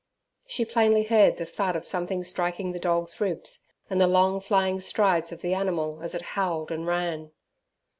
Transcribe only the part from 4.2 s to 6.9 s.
flying strides of the animal as it howled and